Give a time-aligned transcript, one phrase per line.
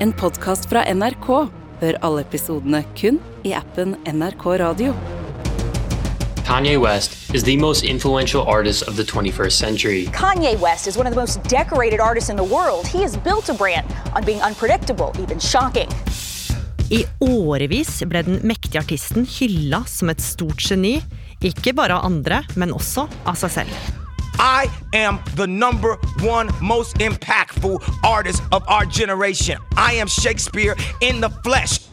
[0.00, 1.26] En podkast fra NRK.
[1.80, 4.92] Hør alle episodene kun i appen NRK Radio.
[6.46, 10.06] Kanye West is the most influential artist of the 21st century.
[10.14, 12.86] Kanye West is one of the most decorated artists in the world.
[12.86, 15.90] He has built a brand on being unpredictable, even shocking.
[16.90, 21.00] I årevis ble den mektige artisten hylla som et stort geni,
[21.42, 23.88] ikke bare av andre, men også av seg selv.
[24.38, 27.47] I am the number one most impactful
[28.04, 29.58] artist of our generation.
[29.76, 31.88] I am Shakespeare in the flesh.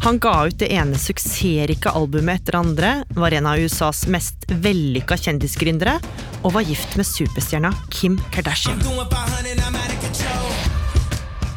[0.00, 4.46] Han ga ut det ene suksessrike albumet etter det andre, var en av USAs mest
[4.48, 5.98] vellykka kjendisgründere,
[6.42, 8.78] og var gift med superstjerna Kim Kardashian.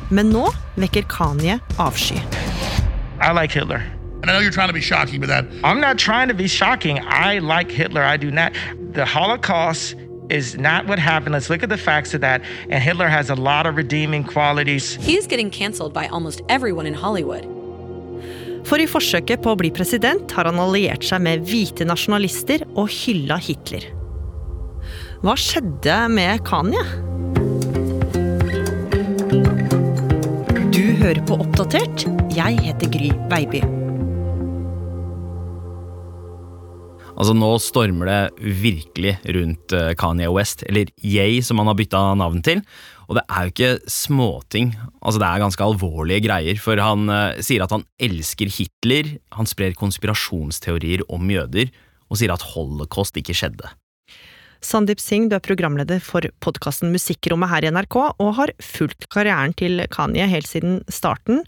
[0.09, 2.19] Men nå vekker Kanye avsky.
[3.21, 4.00] I like Hitler.
[4.21, 5.45] And I know you're trying to be shocking with that.
[5.63, 6.99] I'm not trying to be shocking.
[6.99, 8.03] I like Hitler.
[8.03, 8.53] I do not.
[8.93, 9.95] The Holocaust
[10.29, 11.33] is not what happened.
[11.33, 12.41] Let's look at the facts of that.
[12.69, 14.95] And Hitler has a lot of redeeming qualities.
[14.95, 17.47] He is getting canceled by almost everyone in Hollywood.
[18.69, 22.93] For i forsøket på å bli president har han alliert seg med hvite nasjonalister og
[22.93, 23.89] hylla Hitler.
[25.25, 26.85] Hva skjedde med Kanye?
[30.71, 32.05] Du hører på Oppdatert.
[32.37, 33.80] Jeg heter Gry Baby.
[37.21, 41.99] Altså Nå stormer det virkelig rundt eh, Kanye West, eller Yay som han har bytta
[42.17, 42.63] navn til.
[43.05, 44.71] Og det er jo ikke småting.
[45.03, 46.57] Altså Det er ganske alvorlige greier.
[46.57, 51.69] For han uh, sier at han elsker Hitler, han sprer konspirasjonsteorier om jøder,
[52.09, 53.69] og sier at holocaust ikke skjedde.
[54.65, 59.53] Sandeep Singh, du er programleder for podkasten Musikkrommet her i NRK, og har fulgt karrieren
[59.59, 61.43] til Kanye helt siden starten.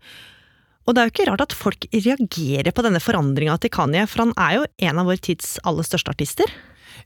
[0.83, 4.25] Og det er jo ikke rart at folk reagerer på denne forandringa til Kanye, for
[4.25, 6.55] han er jo en av vår tids aller største artister.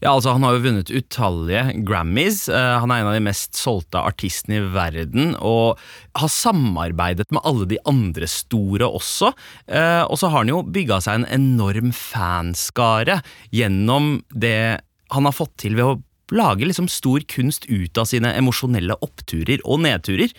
[0.01, 2.45] Ja, altså Han har jo vunnet utallige Grammys.
[2.51, 5.31] Uh, han er en av de mest solgte artistene i verden.
[5.41, 5.79] Og
[6.17, 9.31] har samarbeidet med alle de andre store også.
[9.65, 13.21] Uh, og så har han jo bygga seg en enorm fanskare
[13.55, 15.97] gjennom det han har fått til ved å
[16.35, 20.33] lage liksom stor kunst ut av sine emosjonelle oppturer og nedturer.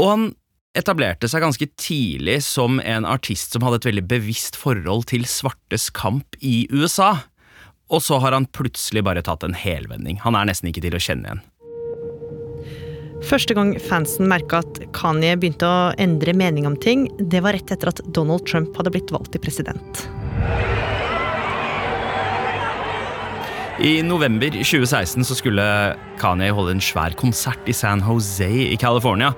[0.00, 0.30] Og han
[0.74, 5.88] etablerte seg ganske tidlig som en artist som hadde et veldig bevisst forhold til svartes
[5.94, 7.14] kamp i USA.
[7.92, 10.18] Og så har han plutselig bare tatt en helvending.
[10.24, 11.44] Han er nesten ikke til å kjenne igjen.
[13.24, 17.70] Første gang fansen merka at Kanye begynte å endre mening om ting, det var rett
[17.72, 20.02] etter at Donald Trump hadde blitt valgt til president.
[23.80, 25.64] I november 2016 så skulle
[26.20, 29.32] Kanye holde en svær konsert i San Jose i California.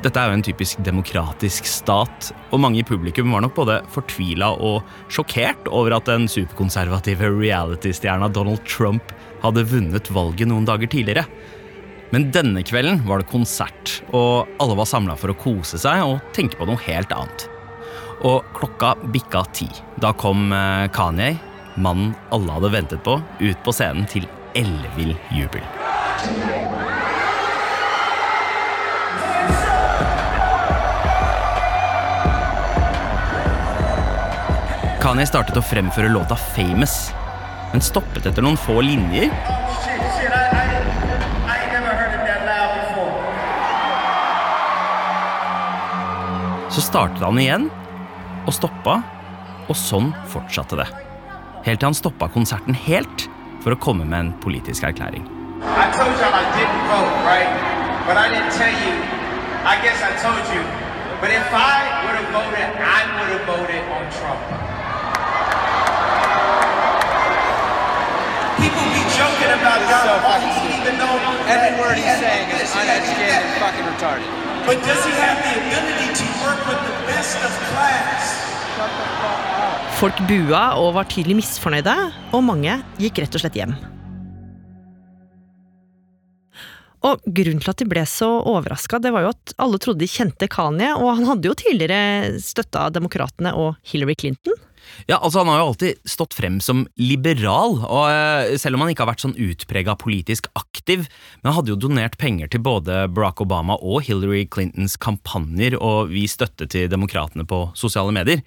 [0.00, 4.48] Dette er jo en typisk demokratisk stat, og mange i publikum var nok både fortvila
[4.56, 9.12] og sjokkert over at den superkonservative reality-stjerna Donald Trump
[9.42, 11.26] hadde vunnet valget noen dager tidligere.
[12.14, 16.24] Men denne kvelden var det konsert, og alle var samla for å kose seg og
[16.36, 17.46] tenke på noe helt annet.
[18.24, 19.68] Og klokka bikka ti.
[20.00, 21.34] Da kom eh, Kanye,
[21.76, 24.24] mannen alle hadde ventet på, ut på scenen til
[24.56, 25.79] ellevill jubel.
[35.00, 37.14] Kanye startet å fremføre låta 'Famous',
[37.72, 39.30] men stoppet etter noen få linjer.
[46.70, 47.70] Så startet han igjen,
[48.44, 49.00] og stoppa,
[49.70, 50.86] og sånn fortsatte det.
[51.64, 53.24] Helt til han stoppa konserten helt
[53.64, 55.24] for å komme med en politisk erklæring.
[55.64, 57.50] I told y'all I didn't vote, right?
[58.06, 58.94] But I didn't tell you.
[59.64, 60.62] I guess I told you.
[61.20, 64.69] But if I would have voted, I would have voted on Trump.
[69.60, 70.20] About God.
[70.24, 70.50] All he
[70.80, 71.14] even know
[71.54, 74.28] every word he's saying is uneducated and fucking retarded.
[74.66, 78.24] But does he have the ability to work with the best of class?
[80.00, 81.94] Folk bua og var tydelig misfornøyde,
[82.32, 83.74] og mange gikk rett og slett hjem.
[87.04, 90.48] Og Grunnen til at de ble så overraska, var jo at alle trodde de kjente
[90.52, 94.56] Kanye, og han hadde jo tidligere støtta Demokratene og Hillary Clinton.
[95.08, 98.92] Ja, altså Han har jo alltid stått frem som liberal, og eh, selv om han
[98.92, 101.06] ikke har vært sånn utprega politisk aktiv,
[101.40, 106.12] men han hadde jo donert penger til både Barack Obama og Hillary Clintons kampanjer og
[106.14, 108.44] vist støtte til demokratene på sosiale medier.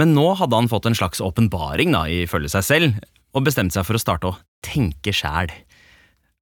[0.00, 1.92] Men nå hadde han fått en slags åpenbaring,
[2.22, 3.02] ifølge seg selv,
[3.36, 5.52] og bestemte seg for å starte å tenke sjæl.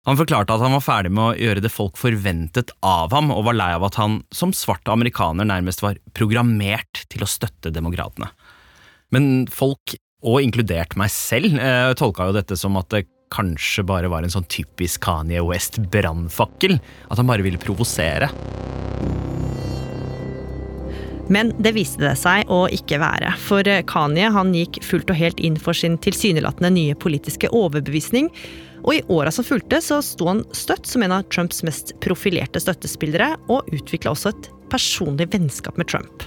[0.08, 3.44] Han forklarte at han var ferdig med å gjøre det folk forventet av ham, og
[3.50, 8.31] var lei av at han som svart amerikaner nærmest var programmert til å støtte demokratene.
[9.14, 14.10] Men folk, og inkludert meg selv, eh, tolka jo dette som at det kanskje bare
[14.10, 16.78] var en sånn typisk Kanye West-brannfakkel.
[17.10, 18.30] At han bare ville provosere.
[21.30, 23.30] Men det viste det seg å ikke være.
[23.38, 28.32] For Kanye han gikk fullt og helt inn for sin tilsynelatende nye politiske overbevisning.
[28.82, 32.62] Og i åra som fulgte, så sto han støtt som en av Trumps mest profilerte
[32.62, 36.26] støttespillere, og utvikla også et personlig vennskap med Trump.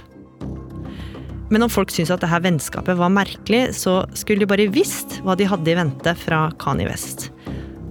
[1.50, 5.36] Men om folk syntes at dette vennskapet var merkelig, så skulle de bare visst hva
[5.36, 7.28] de hadde i vente fra Kanye West.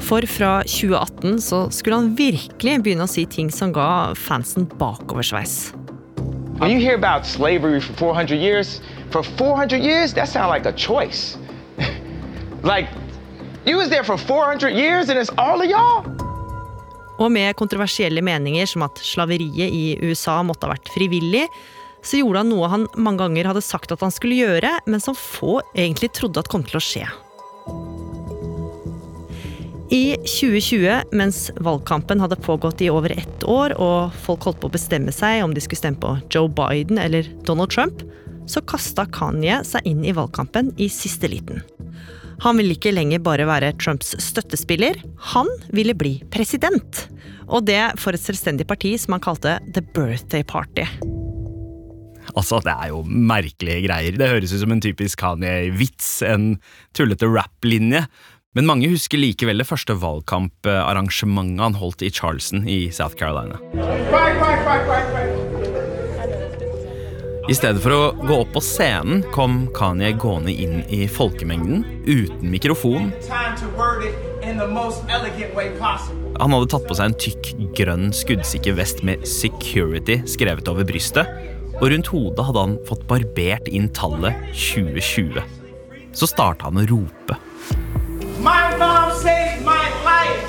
[0.04, 5.74] For fra 2018 så skulle han virkelig begynne å si ting som ga fansen bakoversveis.
[6.60, 10.74] When you hear about slavery for 400 years, for 400 years, that sounds like a
[10.74, 11.38] choice.
[12.64, 12.88] like,
[13.66, 16.04] you was there for 400 years and it's all of y'all?
[17.22, 21.46] Og med kontroversielle meninger som at slaveriet i USA måtte ha vært frivillig,
[22.04, 25.18] så gjorde han noe han mange ganger hadde sagt at han skulle gjøre, men som
[25.18, 27.08] få egentlig trodde at kom til å skje.
[29.94, 34.74] I 2020, mens valgkampen hadde pågått i over ett år, og folk holdt på å
[34.74, 38.02] bestemme seg om de skulle stemme på Joe Biden eller Donald Trump,
[38.50, 41.62] så kasta Kanye seg inn i valgkampen i siste liten.
[42.44, 44.98] Han ville ikke lenger bare være Trumps støttespiller,
[45.36, 47.06] han ville bli president.
[47.48, 50.90] Og det for et selvstendig parti som han kalte The Birthday Party.
[52.36, 54.18] Altså, Det er jo merkelige greier.
[54.18, 56.60] Det høres ut som en typisk Kanye-vits, en
[56.94, 58.08] tullete rap-linje.
[58.54, 63.58] Men mange husker likevel det første valgkamparrangementet han holdt i Charleston i South Carolina.
[67.44, 72.54] I stedet for å gå opp på scenen kom Kanye gående inn i folkemengden uten
[72.54, 73.10] mikrofon.
[76.40, 81.28] Han hadde tatt på seg en tykk, grønn, skuddsikker vest med 'security' skrevet over brystet,
[81.84, 85.42] og rundt hodet hadde han fått barbert inn tallet 2020.
[86.16, 87.36] Så starta han å rope.
[88.40, 90.48] My mom saved my life.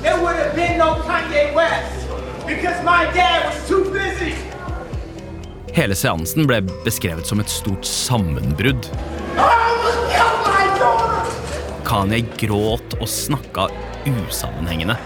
[0.00, 2.08] There would have been no Kanye West
[2.46, 4.32] because my dad was too busy.
[5.76, 8.88] Hele seansen ble beskrevet som et stort sammenbrudd.
[11.84, 13.68] Kanye gråt og snakka
[14.08, 14.96] usammenhengende.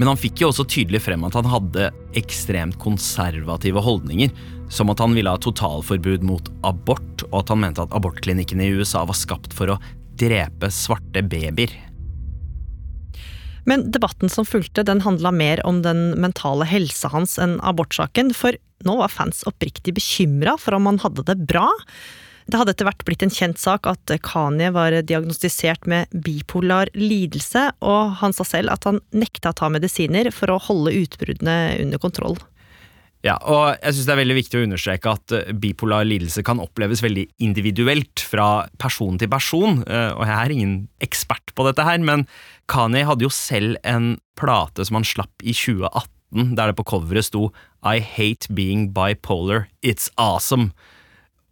[0.00, 4.32] Men han fikk jo også tydelig frem at han hadde ekstremt konservative holdninger,
[4.72, 8.78] som at han ville ha totalforbud mot abort, og at han mente at abortklinikkene i
[8.80, 9.76] USA var skapt for å
[10.16, 11.74] drepe svarte babyer.
[13.68, 18.56] Men debatten som fulgte, den handla mer om den mentale helsa hans enn abortsaken, for
[18.88, 21.68] nå var fans oppriktig bekymra for om han hadde det bra.
[22.50, 27.68] Det hadde etter hvert blitt en kjent sak at Kanye var diagnostisert med bipolar lidelse,
[27.78, 32.02] og han sa selv at han nekta å ta medisiner for å holde utbruddene under
[32.02, 32.40] kontroll.
[33.22, 37.02] Ja, og jeg synes det er veldig viktig å understreke at bipolar lidelse kan oppleves
[37.04, 42.24] veldig individuelt fra person til person, og jeg er ingen ekspert på dette her, men
[42.72, 47.28] Kanye hadde jo selv en plate som han slapp i 2018, der det på coveret
[47.28, 47.50] sto
[47.84, 50.72] I hate being bipolar, it's awesome.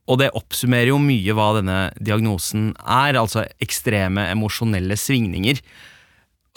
[0.08, 5.60] Og det oppsummerer jo mye hva denne diagnosen er, altså ekstreme emosjonelle svingninger.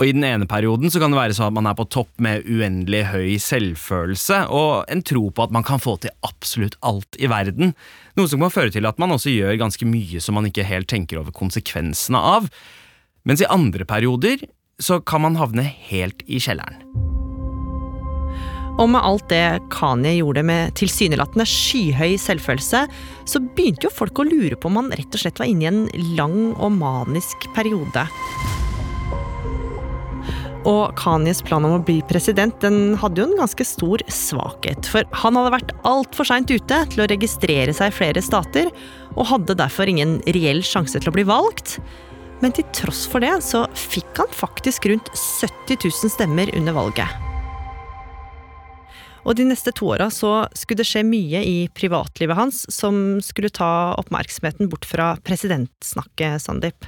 [0.01, 2.09] Og I den ene perioden så kan det være sånn at man er på topp
[2.25, 7.19] med uendelig høy selvfølelse og en tro på at man kan få til absolutt alt
[7.21, 7.75] i verden,
[8.17, 10.89] noe som kan føre til at man også gjør ganske mye som man ikke helt
[10.89, 12.49] tenker over konsekvensene av.
[13.29, 14.47] Mens i andre perioder
[14.81, 16.81] så kan man havne helt i kjelleren.
[18.79, 22.85] Og med alt det Kanye gjorde med tilsynelatende skyhøy selvfølelse,
[23.27, 25.71] så begynte jo folk å lure på om han rett og slett var inne i
[25.71, 28.07] en lang og manisk periode.
[30.69, 34.85] Og Kanyes plan om å bli president den hadde jo en ganske stor svakhet.
[34.93, 38.69] For han hadde vært altfor seint ute til å registrere seg i flere stater,
[39.15, 41.79] og hadde derfor ingen reell sjanse til å bli valgt.
[42.45, 47.30] Men til tross for det så fikk han faktisk rundt 70 000 stemmer under valget.
[49.21, 53.51] Og de neste to åra så skulle det skje mye i privatlivet hans som skulle
[53.53, 56.87] ta oppmerksomheten bort fra presidentsnakket, Sandeep.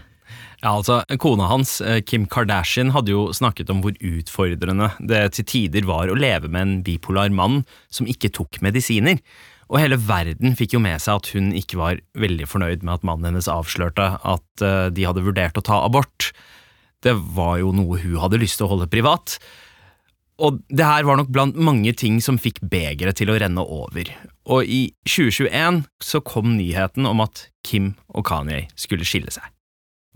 [0.64, 1.78] Ja, altså, Kona hans,
[2.10, 6.62] Kim Kardashian, hadde jo snakket om hvor utfordrende det til tider var å leve med
[6.64, 7.62] en bipolar mann
[7.94, 9.20] som ikke tok medisiner.
[9.70, 13.06] Og hele verden fikk jo med seg at hun ikke var veldig fornøyd med at
[13.08, 16.32] mannen hennes avslørte at de hadde vurdert å ta abort.
[17.04, 19.38] Det var jo noe hun hadde lyst til å holde privat.
[20.42, 24.10] Og det her var nok blant mange ting som fikk begeret til å renne over.
[24.50, 29.46] Og i 2021 så kom nyheten om at Kim og Kanye skulle skille seg.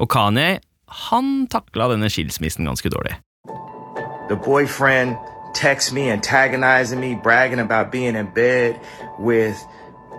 [0.01, 0.59] Og Kanye,
[1.09, 3.17] han takla denne skilsmissen ganske dårlig.
[4.27, 5.15] The boyfriend
[5.53, 8.75] texts me, antagonizing me, bragging about being in bed
[9.19, 9.57] with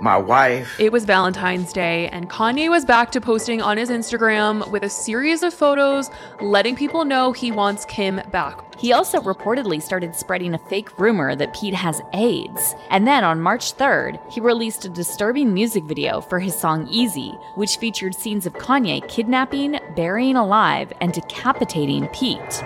[0.00, 0.78] my wife.
[0.78, 4.88] It was Valentine's Day, and Kanye was back to posting on his Instagram with a
[4.88, 8.64] series of photos letting people know he wants Kim back.
[8.78, 12.75] He also reportedly started spreading a fake rumor that Pete has AIDS.
[12.90, 17.31] And then on March 3rd, he released a disturbing music video for his song Easy,
[17.57, 22.62] which featured scenes of Kanye kidnapping, burying alive, and decapitating Pete.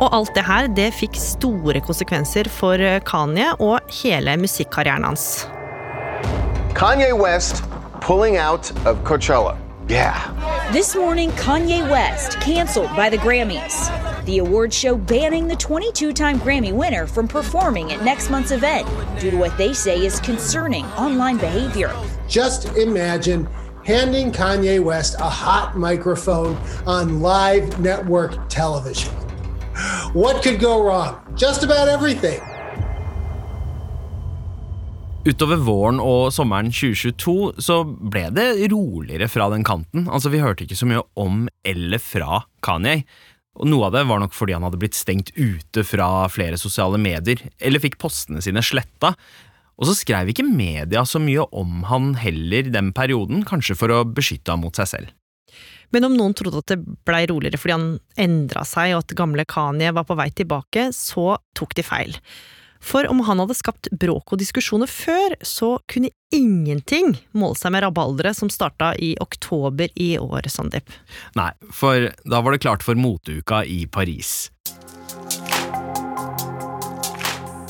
[0.00, 5.44] Og alt det her det fikk store konsekvenser for eh, Kanye og hele musikkarrieren hans.
[6.80, 7.62] Kanye West
[8.00, 9.60] pulling out of Coachella.
[9.86, 10.70] Yeah.
[10.72, 14.24] This morning, Kanye West canceled by the Grammys.
[14.24, 18.88] The award show banning the 22 time Grammy winner from performing at next month's event
[19.20, 21.94] due to what they say is concerning online behavior.
[22.26, 23.46] Just imagine
[23.84, 26.56] handing Kanye West a hot microphone
[26.86, 29.12] on live network television.
[30.14, 31.20] What could go wrong?
[31.34, 32.40] Just about everything.
[35.20, 40.06] Utover våren og sommeren 2022 så ble det roligere fra den kanten.
[40.08, 43.04] Altså, Vi hørte ikke så mye om eller fra Kanye.
[43.60, 46.96] Og Noe av det var nok fordi han hadde blitt stengt ute fra flere sosiale
[46.96, 49.12] medier, eller fikk postene sine sletta.
[49.76, 54.06] Og så skrev ikke media så mye om han heller den perioden, kanskje for å
[54.08, 55.12] beskytte ham mot seg selv.
[55.92, 57.86] Men om noen trodde at det blei roligere fordi han
[58.16, 62.16] endra seg og at gamle Kanye var på vei tilbake, så tok de feil.
[62.80, 67.84] For om han hadde skapt bråk og diskusjoner før, så kunne ingenting måle seg med
[67.84, 70.88] rabalderet som starta i oktober i år, Sandeep.
[71.38, 74.48] Nei, for da var det klart for moteuka i Paris.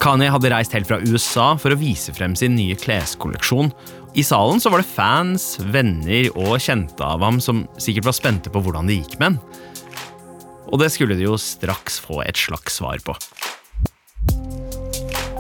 [0.01, 3.69] Kanye hadde reist helt fra USA for å vise frem sin nye kleskolleksjon.
[4.17, 8.53] I salen så var det fans, venner og kjente av ham som sikkert var spente
[8.53, 9.43] på hvordan det gikk med han.
[10.71, 13.17] Og det skulle de jo straks få et slags svar på.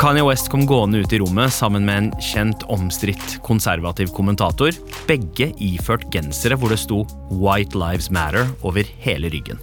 [0.00, 4.72] Kanye West kom gående ut i rommet sammen med en kjent, omstridt konservativ kommentator,
[5.04, 9.60] begge iført gensere hvor det sto 'White Lives Matter' over hele ryggen.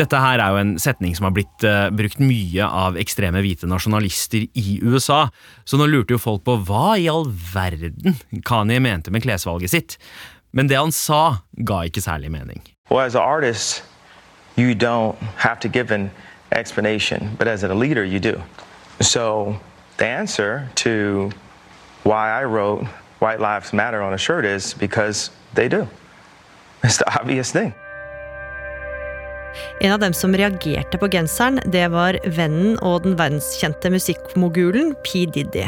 [0.00, 3.68] Dette her er jo en setning som har blitt uh, brukt mye av ekstreme hvite
[3.68, 5.26] nasjonalister i USA,
[5.68, 8.16] så nå lurte jo folk på hva i all verden
[8.48, 9.98] Kanye mente med klesvalget sitt.
[10.56, 12.64] Men det han sa, ga ikke særlig mening.
[12.88, 13.84] Well, as an artist,
[14.56, 16.10] you give an
[16.52, 18.40] explanation, but as a leader, you do.
[19.00, 19.56] So
[19.96, 21.30] the answer to
[22.04, 22.84] why I wrote
[23.20, 25.86] White Lives Matter on a shirt is because they do.
[26.82, 27.74] It's the obvious thing.
[29.80, 35.24] En av dem som reagerte på genseren, det var vennen og den verdenskjente musikkmogulen P.
[35.26, 35.66] Diddy.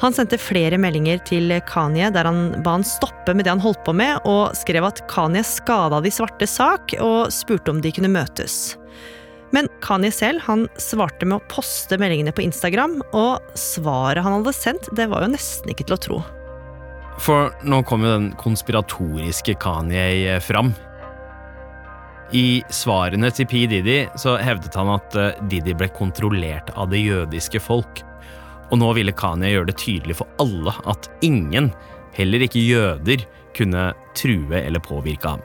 [0.00, 3.82] Han sendte flere meldinger til Kanye der han ba han stoppe med det han holdt
[3.84, 8.12] på med, og skrev at Kanye skada de svarte sak, og spurte om de kunne
[8.12, 8.78] møtes.
[9.54, 14.54] Men Kanye selv han svarte med å poste meldingene på Instagram, og svaret han hadde
[14.54, 16.20] sendt, det var jo nesten ikke til å tro.
[17.20, 20.72] For nå kom jo den konspiratoriske Kanye fram.
[22.32, 23.64] I svarene til P.
[23.66, 25.16] Didi så hevdet han at
[25.50, 28.04] Didi ble kontrollert av det jødiske folk.
[28.70, 31.72] Og nå ville Kanye gjøre det tydelig for alle at ingen,
[32.14, 33.26] heller ikke jøder,
[33.58, 35.42] kunne true eller påvirke ham.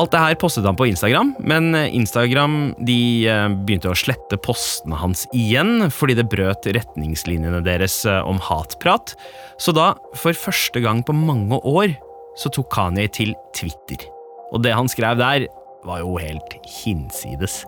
[0.00, 4.96] Alt det her postet han på Instagram, men Instagram de eh, begynte å slette postene
[4.96, 9.12] hans igjen fordi det brøt retningslinjene deres eh, om hatprat.
[9.60, 11.92] Så da, for første gang på mange år,
[12.40, 14.06] så tok Kanye til Twitter.
[14.54, 15.50] Og det han skrev der,
[15.84, 17.60] var jo helt hinsides.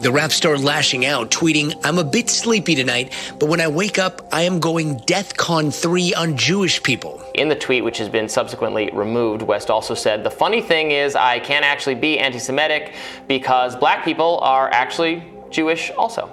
[0.00, 3.98] The rap star lashing out, tweeting, I'm a bit sleepy tonight, but when I wake
[3.98, 7.22] up, I am going DEFCON 3 on Jewish people.
[7.34, 11.14] In the tweet, which has been subsequently removed, West also said, The funny thing is,
[11.14, 12.94] I can't actually be anti Semitic
[13.28, 16.30] because black people are actually Jewish also.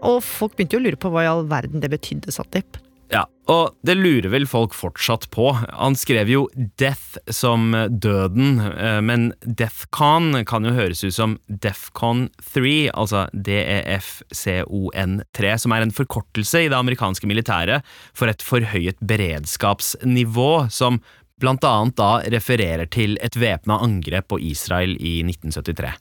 [0.00, 2.80] Og folk begynte jo å lure på hva i all verden det betydde, Satip.
[3.12, 5.52] Ja, og det lurer vel folk fortsatt på.
[5.54, 6.48] Han skrev jo
[6.80, 15.58] Death som døden, eh, men Defcon kan jo høres ut som Defcon 3, altså DEFCON3,
[15.62, 17.86] som er en forkortelse i det amerikanske militæret
[18.16, 20.98] for et forhøyet beredskapsnivå, som
[21.40, 25.94] blant annet da refererer til et væpna angrep på Israel i 1973.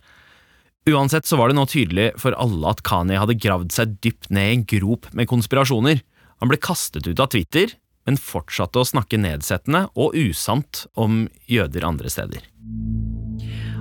[0.86, 4.46] Uansett så var det nå tydelig for alle at Kani hadde gravd seg dypt ned
[4.46, 6.04] i en grop med konspirasjoner.
[6.42, 7.72] Han ble kastet ut av Twitter,
[8.06, 12.44] men fortsatte å snakke nedsettende og usant om jøder andre steder.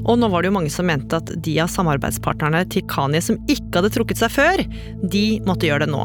[0.05, 3.39] Og nå var det jo mange som mente at de av samarbeidspartnerne til Kanye som
[3.49, 4.63] ikke hadde trukket seg før,
[5.01, 6.05] de måtte gjøre det nå.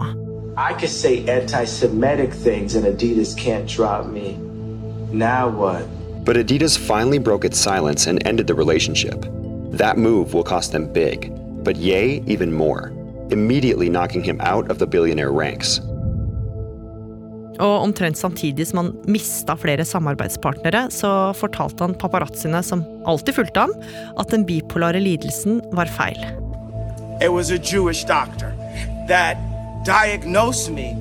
[0.59, 4.35] I could say anti-Semitic things and Adidas can't drop me.
[5.11, 5.83] Now what?
[6.25, 9.25] But Adidas finally broke its silence and ended the relationship.
[9.71, 11.31] That move will cost them big,
[11.63, 12.91] but Ye even more.
[13.31, 15.79] immediately knocking him out of the billionaire ranks.
[17.59, 23.65] Og omtrent samtidig som han mista flere samarbeidspartnere, så fortalte han paparazziene som alltid fulgte
[23.65, 23.73] ham,
[24.19, 26.19] at den bipolare lidelsen var feil.
[27.21, 28.53] It was a Jewish doctor
[29.07, 29.37] that
[29.83, 30.95] diagnosed me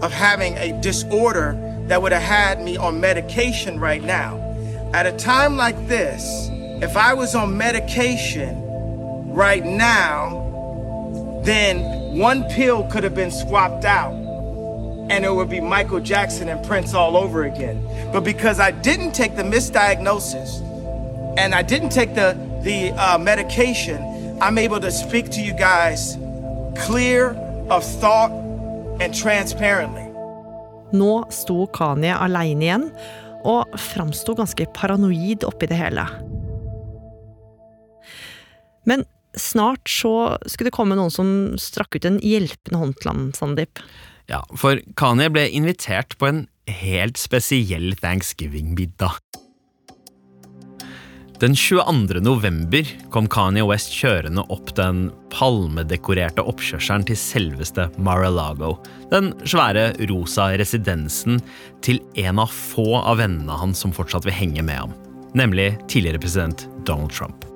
[0.00, 1.56] of having a disorder
[1.88, 4.40] that would have had me on medication right now.
[4.94, 6.48] At time like this,
[6.80, 8.56] if I was on medication
[9.34, 11.84] right now, then
[12.18, 14.29] one pill could have been swapped out
[15.10, 17.82] and it would be Michael Jackson and Prince all over again.
[18.12, 20.62] But because I didn't take the misdiagnosis
[21.36, 24.00] and I didn't take the, the uh, medication,
[24.40, 26.16] I'm able to speak to you guys
[26.86, 27.34] clear
[27.68, 28.30] of thought
[29.00, 30.06] and transparently.
[30.92, 32.86] Nå sto Kanye aleine igjen,
[33.46, 36.02] og framsto ganske paranoid oppi det hele.
[38.84, 39.04] Men
[39.38, 41.30] snart så skulle det komme noen som
[41.62, 43.82] strakk ut en hjelpende hånd til ham, Sandeep.
[44.30, 49.18] Ja, for Kanye ble invitert på en helt spesiell thanksgiving-middag.
[51.40, 52.20] Den 22.
[52.20, 58.74] november kom Kanye West kjørende opp den palmedekorerte oppkjørselen til selveste Mar-a-Lago,
[59.10, 61.40] den svære rosa residensen
[61.82, 64.92] til en av få av vennene hans som fortsatt vil henge med ham,
[65.34, 67.48] nemlig tidligere president Donald Trump.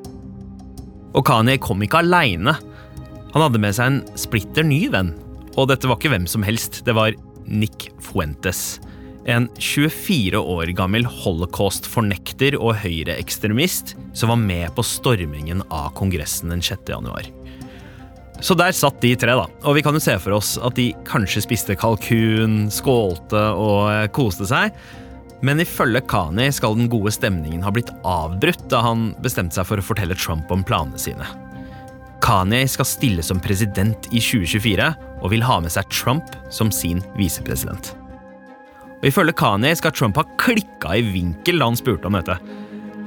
[1.15, 2.57] Og Kanye kom ikke aleine.
[3.37, 5.13] Han hadde med seg en splitter ny venn,
[5.55, 7.15] og dette var ikke hvem som helst, det var
[7.47, 8.81] Nick Fuentes.
[9.25, 16.65] En 24 år gammel holocaust-fornekter og høyreekstremist som var med på stormingen av Kongressen den
[16.65, 16.93] 6.
[16.93, 17.31] januar.
[18.45, 19.47] Så der satt de tre, da.
[19.65, 24.09] Og vi kan jo se for oss at de kanskje spiste kalkun, skålte og eh,
[24.13, 24.75] koste seg.
[25.45, 29.81] Men ifølge Kani skal den gode stemningen ha blitt avbrutt da han bestemte seg for
[29.81, 31.29] å fortelle Trump om planene sine.
[32.25, 34.87] Kanye skal stille som president i 2024
[35.21, 37.93] og vil ha med seg Trump som sin visepresident.
[39.03, 42.39] Og Ifølge Kanye skal Trump ha klikka i vinkel da han spurte om dette.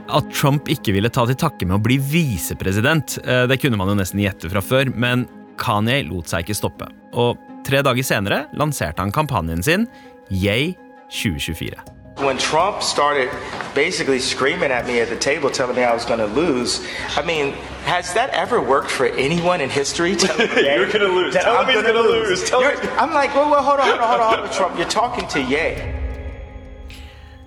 [0.08, 3.90] At Trump ikke ville ta til takke med å bli visepresident, eh, det kunne man
[3.90, 5.26] jo nesten gjette fra før, men
[5.58, 6.88] Kanye lot seg ikke stoppe.
[7.18, 9.90] Og tre dager senere lanserte han kampanjen sin
[10.30, 10.76] Yay
[11.10, 11.97] 2024.
[12.18, 13.30] When Trump started
[13.76, 16.82] basically screaming at me at the table, telling me I was going to lose,
[17.16, 17.54] I mean,
[17.86, 20.12] has that ever worked for anyone in history?
[20.40, 21.34] You're gonna lose.
[21.36, 22.44] Tell him he's gonna lose.
[22.50, 24.78] Tell him- I'm like, well, well, hold on, hold on, hold on, hold on, Trump.
[24.78, 25.94] You're talking to Ye.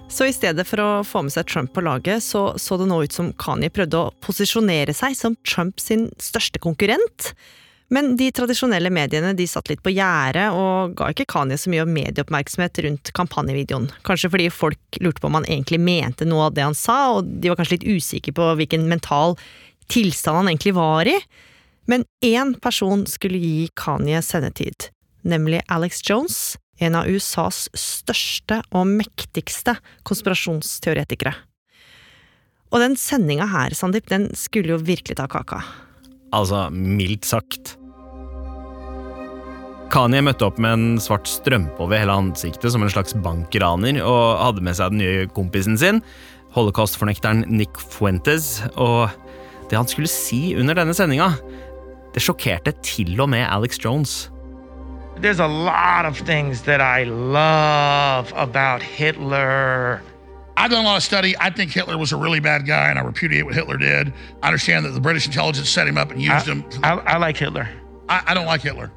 [0.09, 3.02] Så i stedet for å få med seg Trump på laget, så så det nå
[3.04, 7.33] ut som Kanye prøvde å posisjonere seg som Trump sin største konkurrent.
[7.90, 11.88] Men de tradisjonelle mediene de satt litt på gjerdet og ga ikke Kanye så mye
[11.90, 13.88] medieoppmerksomhet rundt kampanjevideoen.
[14.07, 17.26] Kanskje fordi folk lurte på om han egentlig mente noe av det han sa, og
[17.42, 19.35] de var kanskje litt usikre på hvilken mental
[19.90, 21.16] tilstand han egentlig var i.
[21.90, 24.92] Men én person skulle gi Kanye sendetid,
[25.26, 26.38] nemlig Alex Jones,
[26.79, 29.74] en av USAs største og mektigste
[30.07, 31.35] konspirasjonsteoretikere.
[32.70, 35.64] Og den sendinga her, Sandeep, den skulle jo virkelig ta kaka.
[36.31, 37.74] Altså, mildt sagt.
[39.90, 44.38] Kanye møtte opp med en svart strømpe over hele ansiktet som en slags bankraner, og
[44.38, 45.98] hadde med seg den nye kompisen sin,
[46.55, 49.11] holocaust-fornekteren Nick Fuentes, og
[49.70, 51.33] det han skulle si under denne sendinga,
[52.14, 54.31] det sjokkerte til og med Alex Jones.
[55.18, 60.00] There's a lot of things that I love about Hitler.
[60.57, 61.35] I've done a lot of study.
[61.40, 64.12] I think Hitler was a really bad guy, and I repudiate what Hitler did.
[64.42, 66.64] I understand that the British intelligence set him up and used I, him.
[66.85, 67.68] I, I like Hitler.
[68.09, 68.92] I, I don't like Hitler.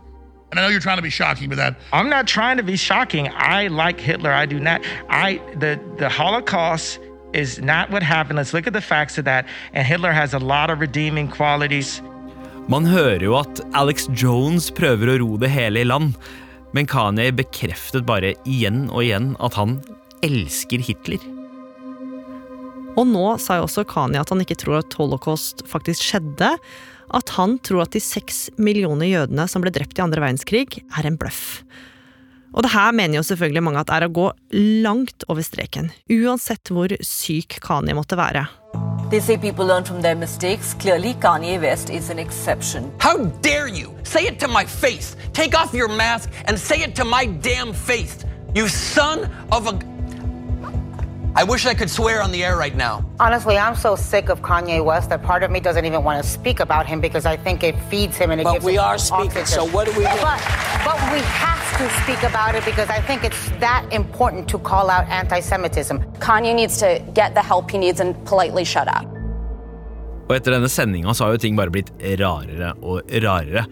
[0.54, 1.76] And I know you're trying to be shocking with that.
[1.92, 3.28] I'm not trying to be shocking.
[3.34, 4.32] I like Hitler.
[4.32, 4.86] I do not.
[5.10, 7.00] I the the Holocaust
[7.34, 8.38] is not what happened.
[8.38, 9.48] Let's look at the facts of that.
[9.74, 12.04] And Hitler has a lot of redeeming qualities.
[12.70, 16.14] Man hører jo at Alex Jones prøver å ro det hele i land,
[16.78, 19.80] men Kanye bekreftet bare igjen og igjen at han
[20.22, 21.33] elsker Hitler.
[22.94, 26.54] Og nå sa jo også Kanye at han ikke tror at holocaust faktisk skjedde.
[27.14, 31.10] At han tror at de seks millioner jødene som ble drept i andre verdenskrig, er
[31.10, 31.64] en bløff.
[32.54, 34.28] Og det her mener jo selvfølgelig mange at er å gå
[34.86, 38.46] langt over streken, uansett hvor syk Kanye måtte være.
[39.10, 40.74] They say people learn from their mistakes.
[40.74, 42.92] Clearly, Kanye West is an exception.
[43.00, 45.16] How dare you say it to my face?
[45.34, 48.18] Take off your mask and say it to my damn face.
[48.56, 49.93] You son of a.
[51.36, 53.04] I wish I could swear on the air right now.
[53.20, 56.30] Honestly, I'm so sick of Kanye West that part of me doesn't even want to
[56.30, 58.98] speak about him because I think it feeds him and it But gives we are
[59.00, 59.46] speaking, oxygen.
[59.48, 60.22] so what do we do?
[60.22, 60.40] But,
[60.86, 64.92] but we have to speak about it because I think it's that important to call
[64.92, 66.04] out anti-Semitism.
[66.20, 69.06] Kanye needs to get the help he needs and politely shut up.
[70.30, 71.90] Og etter denne sendinga så har jo ting bare blitt
[72.22, 73.66] rarere og rarere.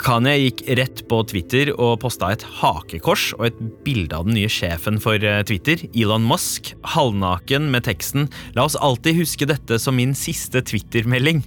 [0.00, 4.50] Kanye gikk rett på Twitter og posta et hakekors og et bilde av den nye
[4.50, 9.96] sjefen for eh, Twitter, Elon Musk, halvnaken med teksten 'La oss alltid huske dette som
[9.96, 11.44] min siste Twitter-melding'.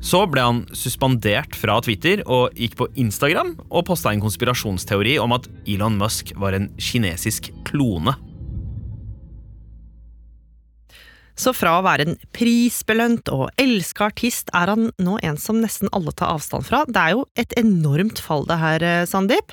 [0.00, 5.34] Så ble han suspendert fra Twitter og gikk på Instagram og posta en konspirasjonsteori om
[5.36, 8.14] at Elon Musk var en kinesisk klone.
[11.36, 15.90] Så fra å være en prisbelønt og elska artist, er han nå en som nesten
[15.96, 16.84] alle tar avstand fra.
[16.88, 19.52] Det er jo et enormt fall det her, eh, Sandeep.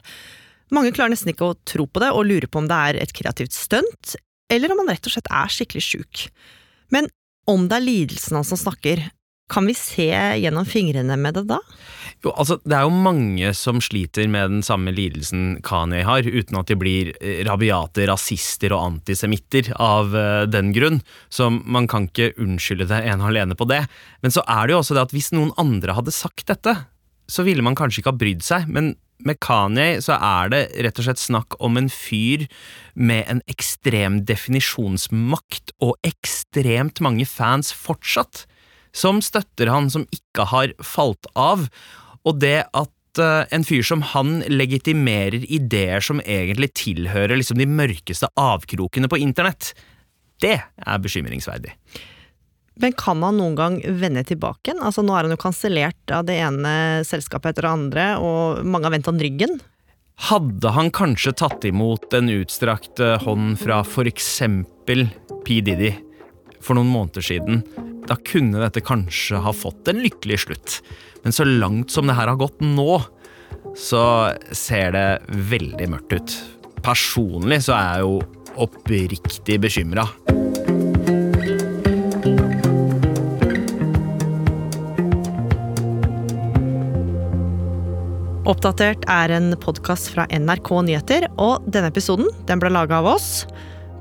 [0.73, 3.13] Mange klarer nesten ikke å tro på det, og lurer på om det er et
[3.13, 4.15] kreativt stunt,
[4.49, 6.23] eller om han rett og slett er skikkelig sjuk.
[6.89, 7.11] Men
[7.49, 9.03] om det er lidelsen hans som snakker,
[9.53, 10.09] kan vi se
[10.41, 11.59] gjennom fingrene med det da?
[12.23, 16.59] Jo, altså, Det er jo mange som sliter med den samme lidelsen Kanye har, uten
[16.59, 21.01] at de blir eh, rabiate rasister og antisemitter av uh, den grunn.
[21.29, 23.83] Så man kan ikke unnskylde det ene alene på det.
[24.23, 26.77] Men så er det jo også det at hvis noen andre hadde sagt dette,
[27.27, 28.71] så ville man kanskje ikke ha brydd seg.
[28.71, 32.47] Men med Kanye så er det rett og slett snakk om en fyr
[32.95, 38.45] med en ekstrem definisjonsmakt og ekstremt mange fans fortsatt
[38.95, 41.67] som støtter han, som ikke har falt av.
[42.23, 47.69] Og det at uh, en fyr som han legitimerer ideer som egentlig tilhører liksom de
[47.69, 49.73] mørkeste avkrokene på internett,
[50.43, 51.75] det er bekymringsverdig.
[52.81, 54.81] Men kan han noen gang vende tilbake igjen?
[54.81, 58.89] Altså, nå er han jo kansellert av det ene selskapet etter det andre, og mange
[58.89, 59.59] har vendt han ryggen.
[60.29, 65.07] Hadde han kanskje tatt imot en utstrakt eh, hånd fra for eksempel
[65.45, 65.61] P.
[65.65, 65.93] Diddy
[66.63, 67.63] for noen måneder siden,
[68.07, 70.79] da kunne dette kanskje ha fått en lykkelig slutt.
[71.23, 73.01] Men så langt som det her har gått nå,
[73.79, 74.03] så
[74.51, 75.07] ser det
[75.51, 76.35] veldig mørkt ut.
[76.83, 80.07] Personlig så er jeg jo oppriktig bekymra.
[88.43, 93.29] Oppdatert er en podkast fra NRK Nyheter, og denne episoden den ble laga av oss.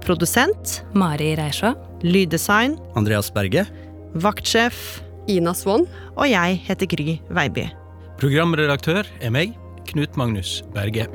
[0.03, 1.71] Produsent Mari Reisjå.
[2.03, 3.67] Lyddesign Andreas Berge.
[4.15, 5.87] Vaktsjef Ina Swann.
[6.17, 7.69] Og jeg heter Gry Veiby.
[8.21, 9.55] Programredaktør er meg,
[9.89, 11.09] Knut Magnus Berge.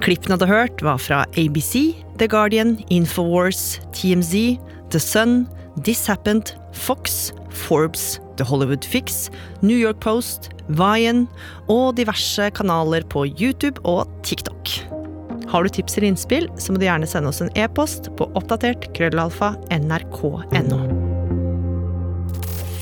[0.00, 4.56] Klippene du har hørt, var fra ABC, The Guardian, Infowars, TMZ,
[4.92, 5.44] The Sun,
[5.84, 9.28] This Happened, Fox, Forbes, The Hollywood Fix,
[9.60, 11.26] New York Post, Vian
[11.68, 14.99] og diverse kanaler på YouTube og TikTok.
[15.48, 18.90] Har du tips eller innspill, så må du gjerne sende oss en e-post på oppdatert
[18.96, 20.80] krøllalfa nrk.no.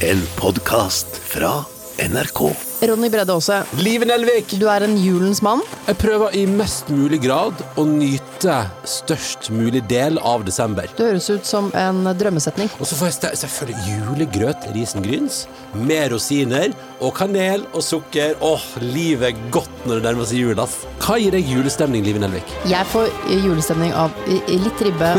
[0.09, 1.53] En podkast fra
[1.99, 2.68] NRK.
[2.81, 3.65] Ronny Bredde Aase.
[3.83, 4.53] Live Nelvik.
[4.61, 5.65] Du er en julens mann.
[5.89, 8.55] Jeg prøver i mest mulig grad å nyte
[8.87, 10.87] størst mulig del av desember.
[10.95, 12.71] Det høres ut som en drømmesetning.
[12.79, 15.41] Og så får jeg selvfølgelig julegrøt risengryns
[15.75, 16.71] med rosiner
[17.03, 18.37] og kanel og sukker.
[18.45, 20.79] Åh, livet er godt når det nærmer seg jul, ass.
[21.03, 22.55] Hva gir deg julestemning, Live Nelvik?
[22.71, 25.11] Jeg får julestemning av litt ribbe.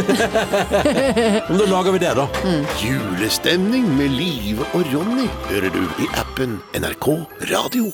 [1.49, 2.27] Men da lager vi det, da.
[2.45, 2.63] Mm.
[2.85, 7.09] Julestemning med Live og Ronny hører du i appen NRK
[7.49, 7.91] Radio.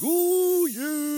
[0.00, 1.17] God jul!